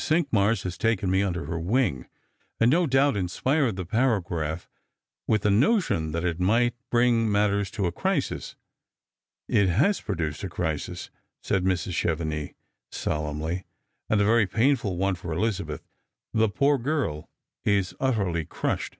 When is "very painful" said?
14.24-14.96